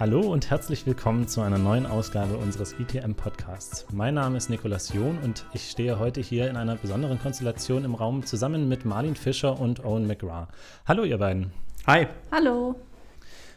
[0.00, 3.84] Hallo und herzlich willkommen zu einer neuen Ausgabe unseres ITM Podcasts.
[3.92, 7.96] Mein Name ist Nikolas John und ich stehe heute hier in einer besonderen Konstellation im
[7.96, 10.50] Raum zusammen mit Marlin Fischer und Owen McGrath.
[10.86, 11.50] Hallo ihr beiden.
[11.88, 12.06] Hi.
[12.30, 12.76] Hallo.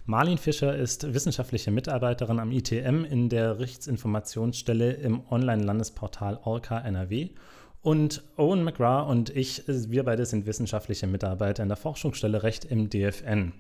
[0.07, 7.29] Marlin Fischer ist wissenschaftliche Mitarbeiterin am ITM in der Rechtsinformationsstelle im Online-Landesportal Orca NRW.
[7.83, 12.89] Und Owen McGrath und ich, wir beide sind wissenschaftliche Mitarbeiter in der Forschungsstelle Recht im
[12.89, 13.53] DFN.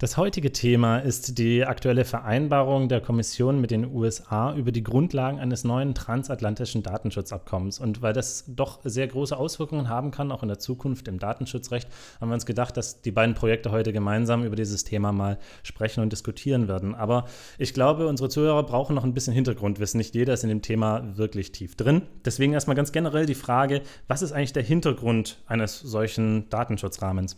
[0.00, 5.38] Das heutige Thema ist die aktuelle Vereinbarung der Kommission mit den USA über die Grundlagen
[5.38, 7.78] eines neuen transatlantischen Datenschutzabkommens.
[7.78, 11.86] Und weil das doch sehr große Auswirkungen haben kann, auch in der Zukunft im Datenschutzrecht,
[12.18, 16.00] haben wir uns gedacht, dass die beiden Projekte heute gemeinsam über dieses Thema mal sprechen
[16.00, 16.94] und diskutieren werden.
[16.94, 17.26] Aber
[17.58, 19.98] ich glaube, unsere Zuhörer brauchen noch ein bisschen Hintergrundwissen.
[19.98, 22.00] Nicht jeder ist in dem Thema wirklich tief drin.
[22.24, 27.36] Deswegen erstmal ganz generell die Frage, was ist eigentlich der Hintergrund eines solchen Datenschutzrahmens?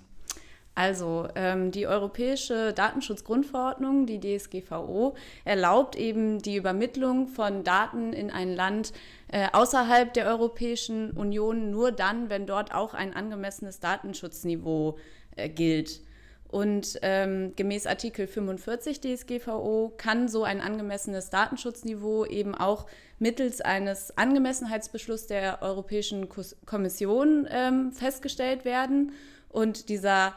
[0.74, 8.54] Also ähm, die Europäische Datenschutzgrundverordnung, die DSGVO, erlaubt eben die Übermittlung von Daten in ein
[8.54, 8.92] Land
[9.28, 14.98] äh, außerhalb der Europäischen Union nur dann, wenn dort auch ein angemessenes Datenschutzniveau
[15.36, 16.00] äh, gilt.
[16.48, 22.86] Und ähm, gemäß Artikel 45 DSGVO kann so ein angemessenes Datenschutzniveau eben auch
[23.18, 26.28] mittels eines Angemessenheitsbeschlusses der Europäischen
[26.66, 29.12] Kommission ähm, festgestellt werden.
[29.48, 30.34] Und dieser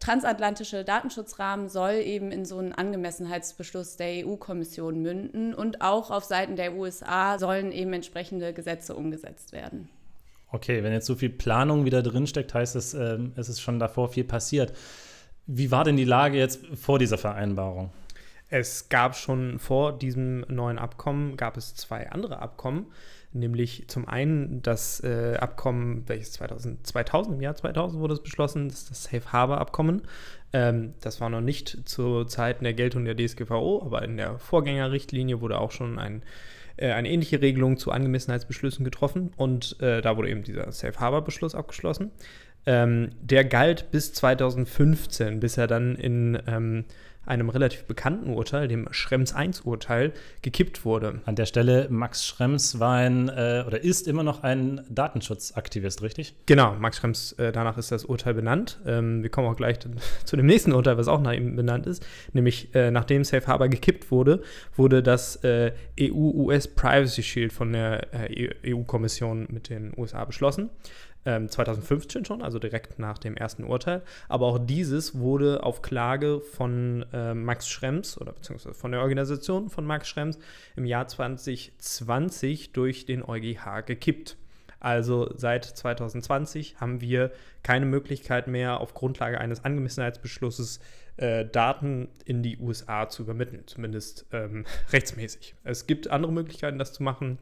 [0.00, 6.56] transatlantische Datenschutzrahmen soll eben in so einen Angemessenheitsbeschluss der EU-Kommission münden und auch auf Seiten
[6.56, 9.88] der USA sollen eben entsprechende Gesetze umgesetzt werden.
[10.52, 14.08] Okay, wenn jetzt so viel Planung wieder drinsteckt, heißt es, äh, es ist schon davor
[14.08, 14.72] viel passiert.
[15.46, 17.90] Wie war denn die Lage jetzt vor dieser Vereinbarung?
[18.48, 22.86] Es gab schon vor diesem neuen Abkommen, gab es zwei andere Abkommen,
[23.38, 28.68] nämlich zum einen das äh, Abkommen, welches 2000, 2000, im Jahr 2000 wurde es beschlossen,
[28.68, 30.02] das das Safe Harbor Abkommen.
[30.52, 35.40] Ähm, das war noch nicht zu Zeiten der Geltung der DSGVO, aber in der Vorgängerrichtlinie
[35.40, 36.22] wurde auch schon ein,
[36.76, 41.22] äh, eine ähnliche Regelung zu Angemessenheitsbeschlüssen getroffen und äh, da wurde eben dieser Safe Harbor
[41.22, 42.10] Beschluss abgeschlossen.
[42.66, 46.84] Ähm, der galt bis 2015, bis er dann in ähm,
[47.26, 51.20] einem relativ bekannten Urteil, dem Schrems I-Urteil, gekippt wurde.
[51.26, 56.34] An der Stelle, Max Schrems war ein äh, oder ist immer noch ein Datenschutzaktivist, richtig?
[56.46, 58.80] Genau, Max Schrems, äh, danach ist das Urteil benannt.
[58.86, 59.78] Ähm, wir kommen auch gleich
[60.24, 62.06] zu dem nächsten Urteil, was auch nach ihm benannt ist.
[62.32, 64.42] Nämlich, äh, nachdem Safe Harbor gekippt wurde,
[64.76, 68.06] wurde das äh, EU-US Privacy Shield von der
[68.64, 70.70] EU-Kommission äh, e mit den USA beschlossen.
[71.26, 74.02] 2015 ähm, schon, also direkt nach dem ersten Urteil.
[74.28, 79.68] Aber auch dieses wurde auf Klage von äh, Max Schrems oder beziehungsweise von der Organisation
[79.68, 80.38] von Max Schrems
[80.76, 84.36] im Jahr 2020 durch den EuGH gekippt.
[84.78, 87.32] Also seit 2020 haben wir
[87.62, 90.80] keine Möglichkeit mehr, auf Grundlage eines Angemessenheitsbeschlusses
[91.16, 95.54] äh, Daten in die USA zu übermitteln, zumindest ähm, rechtsmäßig.
[95.64, 97.38] Es gibt andere Möglichkeiten, das zu machen.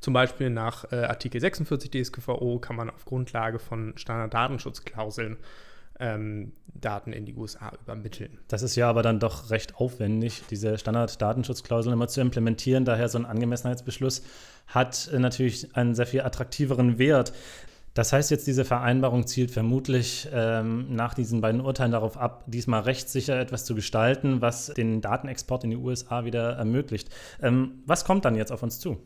[0.00, 5.36] Zum Beispiel nach äh, Artikel 46 DSGVO kann man auf Grundlage von Standarddatenschutzklauseln
[6.00, 8.38] ähm, Daten in die USA übermitteln.
[8.48, 12.86] Das ist ja aber dann doch recht aufwendig, diese Standarddatenschutzklauseln immer zu implementieren.
[12.86, 14.22] Daher so ein Angemessenheitsbeschluss
[14.66, 17.34] hat äh, natürlich einen sehr viel attraktiveren Wert.
[17.92, 22.82] Das heißt jetzt, diese Vereinbarung zielt vermutlich ähm, nach diesen beiden Urteilen darauf ab, diesmal
[22.82, 27.10] rechtssicher etwas zu gestalten, was den Datenexport in die USA wieder ermöglicht.
[27.42, 28.98] Ähm, was kommt dann jetzt auf uns zu?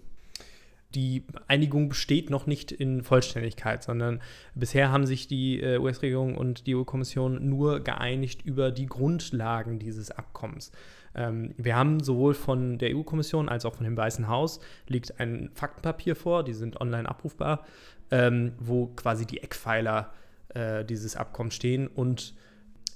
[0.94, 4.20] Die Einigung besteht noch nicht in Vollständigkeit, sondern
[4.54, 10.10] bisher haben sich die äh, US-Regierung und die EU-Kommission nur geeinigt über die Grundlagen dieses
[10.10, 10.72] Abkommens.
[11.14, 15.50] Ähm, wir haben sowohl von der EU-Kommission als auch von dem Weißen Haus liegt ein
[15.54, 17.64] Faktenpapier vor, die sind online abrufbar,
[18.10, 20.12] ähm, wo quasi die Eckpfeiler
[20.50, 22.34] äh, dieses Abkommens stehen und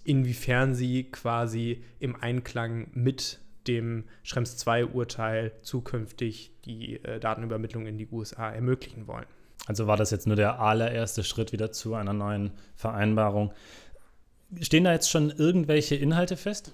[0.04, 8.08] inwiefern sie quasi im Einklang mit dem Schrems II-Urteil zukünftig die äh, Datenübermittlung in die
[8.10, 9.26] USA ermöglichen wollen.
[9.66, 13.52] Also war das jetzt nur der allererste Schritt wieder zu einer neuen Vereinbarung.
[14.60, 16.72] Stehen da jetzt schon irgendwelche Inhalte fest?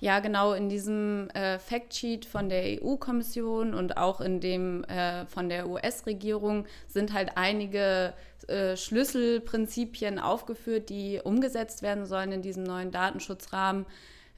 [0.00, 5.50] Ja, genau, in diesem äh, Factsheet von der EU-Kommission und auch in dem äh, von
[5.50, 8.14] der US-Regierung sind halt einige
[8.48, 13.84] äh, Schlüsselprinzipien aufgeführt, die umgesetzt werden sollen in diesem neuen Datenschutzrahmen.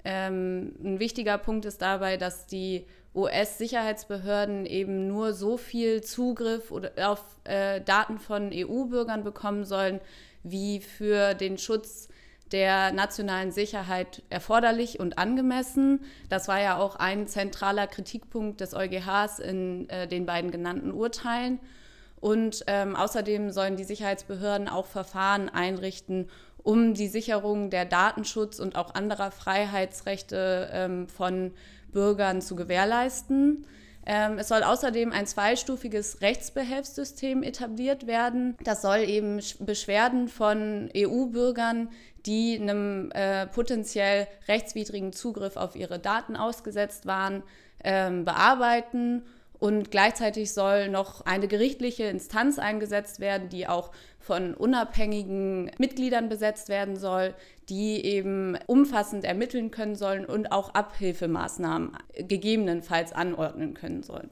[0.04, 7.22] Ähm, ein wichtiger Punkt ist dabei, dass die US-Sicherheitsbehörden eben nur so viel Zugriff auf
[7.44, 10.00] äh, Daten von EU-Bürgern bekommen sollen,
[10.42, 12.08] wie für den Schutz
[12.52, 16.00] der nationalen Sicherheit erforderlich und angemessen.
[16.28, 21.60] Das war ja auch ein zentraler Kritikpunkt des EuGHs in äh, den beiden genannten Urteilen.
[22.20, 26.28] Und ähm, außerdem sollen die Sicherheitsbehörden auch Verfahren einrichten,
[26.62, 31.52] um die Sicherung der Datenschutz und auch anderer Freiheitsrechte ähm, von
[31.92, 33.66] Bürgern zu gewährleisten.
[34.04, 38.56] Ähm, es soll außerdem ein zweistufiges Rechtsbehelfssystem etabliert werden.
[38.64, 41.88] Das soll eben Beschwerden von EU-Bürgern,
[42.26, 47.42] die einem äh, potenziell rechtswidrigen Zugriff auf ihre Daten ausgesetzt waren,
[47.84, 49.22] ähm, bearbeiten.
[49.62, 56.68] Und gleichzeitig soll noch eine gerichtliche Instanz eingesetzt werden, die auch von unabhängigen Mitgliedern besetzt
[56.68, 57.32] werden soll,
[57.68, 64.30] die eben umfassend ermitteln können sollen und auch Abhilfemaßnahmen gegebenenfalls anordnen können sollen.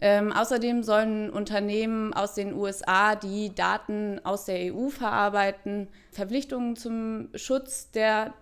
[0.00, 7.28] Ähm, außerdem sollen Unternehmen aus den USA, die Daten aus der EU verarbeiten, Verpflichtungen zum
[7.34, 8.34] Schutz der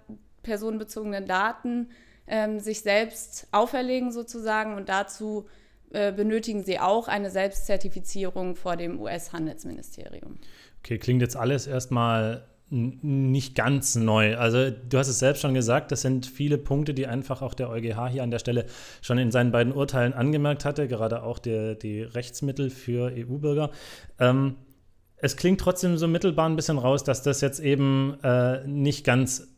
[0.43, 1.88] personenbezogenen Daten
[2.26, 5.47] ähm, sich selbst auferlegen sozusagen und dazu
[5.93, 10.39] äh, benötigen sie auch eine Selbstzertifizierung vor dem US-Handelsministerium.
[10.81, 14.39] Okay, klingt jetzt alles erstmal nicht ganz neu.
[14.39, 17.69] Also du hast es selbst schon gesagt, das sind viele Punkte, die einfach auch der
[17.69, 18.65] EuGH hier an der Stelle
[19.03, 23.71] schon in seinen beiden Urteilen angemerkt hatte, gerade auch der, die Rechtsmittel für EU-Bürger.
[24.19, 24.56] Ähm,
[25.19, 29.51] es klingt trotzdem so mittelbar ein bisschen raus, dass das jetzt eben äh, nicht ganz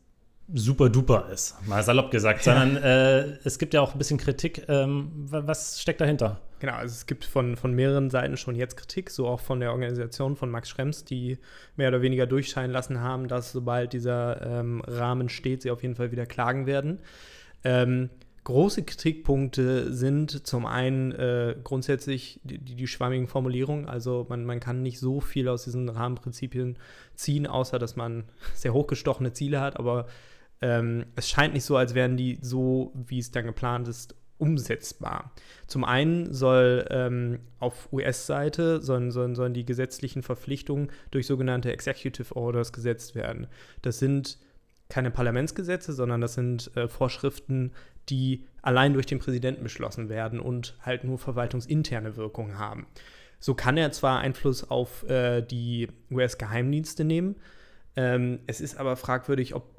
[0.52, 4.64] super duper ist, mal salopp gesagt, sondern äh, es gibt ja auch ein bisschen Kritik.
[4.68, 6.40] Ähm, was steckt dahinter?
[6.60, 9.72] Genau, also es gibt von, von mehreren Seiten schon jetzt Kritik, so auch von der
[9.72, 11.38] Organisation von Max Schrems, die
[11.76, 15.94] mehr oder weniger durchscheinen lassen haben, dass sobald dieser ähm, Rahmen steht, sie auf jeden
[15.94, 17.00] Fall wieder klagen werden.
[17.64, 18.10] Ähm,
[18.44, 23.88] große Kritikpunkte sind zum einen äh, grundsätzlich die, die, schwammigen Formulierungen.
[23.88, 26.78] Also man, man kann nicht so viel aus diesen Rahmenprinzipien
[27.14, 28.24] ziehen, außer dass man
[28.54, 30.06] sehr hochgestochene Ziele hat, aber
[30.60, 35.32] ähm, es scheint nicht so, als wären die so, wie es dann geplant ist, umsetzbar.
[35.66, 42.34] Zum einen soll ähm, auf US-Seite sollen, sollen, sollen die gesetzlichen Verpflichtungen durch sogenannte Executive
[42.36, 43.46] Orders gesetzt werden.
[43.82, 44.38] Das sind
[44.88, 47.72] keine Parlamentsgesetze, sondern das sind äh, Vorschriften,
[48.08, 52.86] die allein durch den Präsidenten beschlossen werden und halt nur verwaltungsinterne Wirkung haben.
[53.40, 57.36] So kann er zwar Einfluss auf äh, die US-Geheimdienste nehmen,
[57.96, 59.70] ähm, es ist aber fragwürdig, ob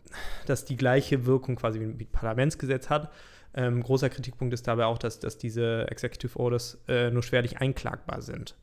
[0.46, 3.12] das die gleiche Wirkung quasi wie ein Parlamentsgesetz hat.
[3.54, 8.22] Ähm, großer Kritikpunkt ist dabei auch, dass, dass diese Executive Orders äh, nur schwerlich einklagbar
[8.22, 8.56] sind.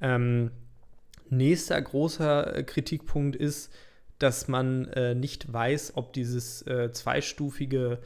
[0.00, 0.50] Ähm,
[1.28, 3.72] nächster großer äh, Kritikpunkt ist,
[4.18, 7.98] dass man äh, nicht weiß, ob dieses äh, zweistufige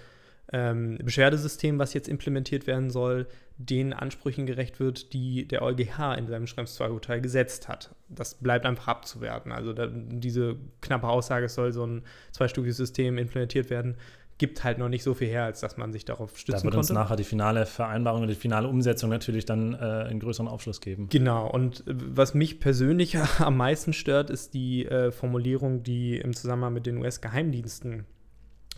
[0.52, 3.26] ähm, Beschwerdesystem, was jetzt implementiert werden soll,
[3.58, 7.94] den Ansprüchen gerecht wird, die der EuGH in seinem Schrems II-Urteil gesetzt hat.
[8.08, 9.50] Das bleibt einfach abzuwerten.
[9.50, 13.96] Also da, diese knappe Aussage, es soll so ein zweistufiges System implementiert werden,
[14.38, 16.66] gibt halt noch nicht so viel her, als dass man sich darauf stützen konnte.
[16.66, 20.20] Da wird uns nachher die finale Vereinbarung und die finale Umsetzung natürlich dann äh, einen
[20.20, 21.08] größeren Aufschluss geben.
[21.08, 21.48] Genau.
[21.48, 26.74] Und äh, was mich persönlich am meisten stört, ist die äh, Formulierung, die im Zusammenhang
[26.74, 28.04] mit den US-Geheimdiensten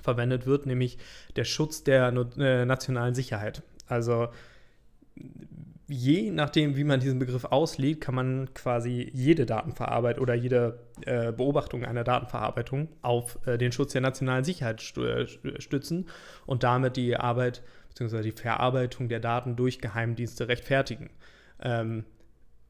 [0.00, 0.98] verwendet wird, nämlich
[1.34, 3.62] der Schutz der äh, nationalen Sicherheit.
[3.88, 4.28] Also
[5.88, 11.32] je nachdem, wie man diesen Begriff auslegt, kann man quasi jede Datenverarbeitung oder jede äh,
[11.32, 15.26] Beobachtung einer Datenverarbeitung auf äh, den Schutz der nationalen Sicherheit äh,
[15.60, 16.06] stützen
[16.44, 18.22] und damit die Arbeit bzw.
[18.22, 21.08] die Verarbeitung der Daten durch Geheimdienste rechtfertigen.
[21.62, 22.04] Ähm,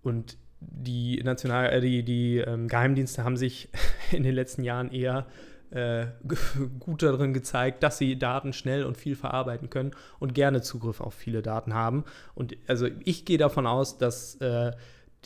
[0.03, 3.69] und die, National äh, die, die ähm, Geheimdienste haben sich
[4.13, 5.27] in den letzten Jahren eher
[5.71, 6.07] äh,
[6.79, 11.15] gut darin gezeigt, dass sie Daten schnell und viel verarbeiten können und gerne Zugriff auf
[11.15, 12.05] viele Daten haben.
[12.35, 14.73] Und also ich gehe davon aus, dass äh,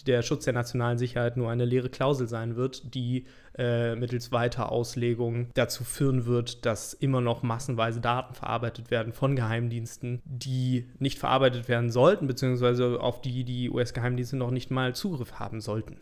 [0.06, 3.26] der Schutz der nationalen Sicherheit nur eine leere Klausel sein wird, die
[3.58, 9.37] äh, mittels weiter Auslegung dazu führen wird, dass immer noch massenweise Daten verarbeitet werden von
[9.37, 15.34] Geheimdiensten, die nicht verarbeitet werden sollten, beziehungsweise auf die die US-Geheimdienste noch nicht mal Zugriff
[15.38, 15.99] haben sollten.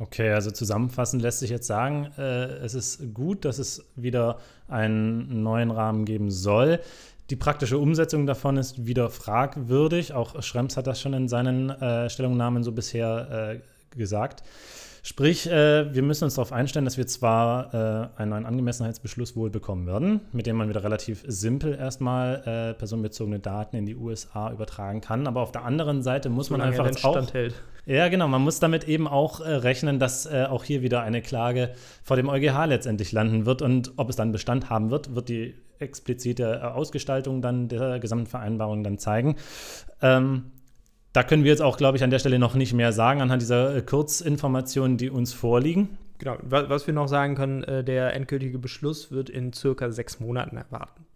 [0.00, 4.38] Okay, also zusammenfassend lässt sich jetzt sagen, äh, es ist gut, dass es wieder
[4.68, 6.80] einen neuen Rahmen geben soll.
[7.30, 10.14] Die praktische Umsetzung davon ist wieder fragwürdig.
[10.14, 14.44] Auch Schrems hat das schon in seinen äh, Stellungnahmen so bisher äh, gesagt.
[15.08, 19.48] Sprich, äh, wir müssen uns darauf einstellen, dass wir zwar äh, einen neuen Angemessenheitsbeschluss wohl
[19.48, 24.52] bekommen werden, mit dem man wieder relativ simpel erstmal äh, personenbezogene Daten in die USA
[24.52, 27.54] übertragen kann, aber auf der anderen Seite muss man einfach jetzt auch hält.
[27.86, 31.22] Ja, genau, man muss damit eben auch äh, rechnen, dass äh, auch hier wieder eine
[31.22, 31.72] Klage
[32.04, 35.54] vor dem EuGH letztendlich landen wird und ob es dann Bestand haben wird, wird die
[35.78, 39.36] explizite äh, Ausgestaltung dann der gesamten Vereinbarung dann zeigen.
[40.02, 40.50] Ähm,
[41.12, 43.42] da können wir jetzt auch, glaube ich, an der Stelle noch nicht mehr sagen, anhand
[43.42, 45.98] dieser äh, Kurzinformationen, die uns vorliegen.
[46.18, 50.56] Genau, was wir noch sagen können, äh, der endgültige Beschluss wird in circa sechs Monaten
[50.56, 51.06] erwarten.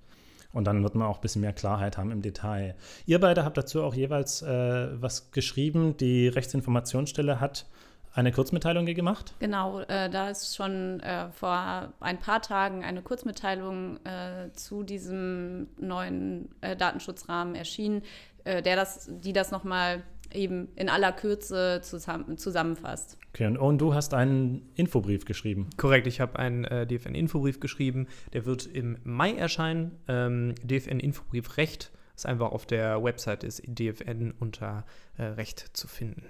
[0.53, 2.75] Und dann wird man auch ein bisschen mehr Klarheit haben im Detail.
[3.07, 5.97] Ihr beide habt dazu auch jeweils äh, was geschrieben.
[5.97, 7.67] Die Rechtsinformationsstelle hat
[8.15, 9.35] eine Kurzmitteilung gemacht?
[9.39, 15.69] Genau, äh, da ist schon äh, vor ein paar Tagen eine Kurzmitteilung äh, zu diesem
[15.79, 18.03] neuen äh, Datenschutzrahmen erschienen,
[18.45, 20.03] äh, der das, die das nochmal
[20.35, 23.19] eben in aller Kürze zusammen, zusammenfasst.
[23.35, 25.71] Okay, und, und, du hast einen Infobrief geschrieben.
[25.77, 28.07] Korrekt, ich habe einen äh, DFN-Infobrief geschrieben.
[28.33, 29.93] Der wird im Mai erscheinen.
[30.09, 34.85] Ähm, DFN-Infobrief Recht ist einfach auf der Website des DFN unter
[35.17, 36.25] äh, Recht zu finden.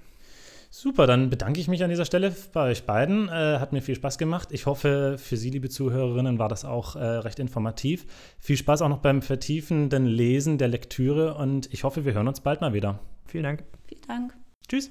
[0.74, 3.28] Super, dann bedanke ich mich an dieser Stelle bei euch beiden.
[3.28, 4.48] Äh, hat mir viel Spaß gemacht.
[4.52, 8.06] Ich hoffe, für Sie, liebe Zuhörerinnen, war das auch äh, recht informativ.
[8.38, 12.40] Viel Spaß auch noch beim vertiefenden Lesen der Lektüre und ich hoffe, wir hören uns
[12.40, 13.00] bald mal wieder.
[13.26, 13.64] Vielen Dank.
[13.86, 14.34] Vielen Dank.
[14.66, 14.90] Tschüss.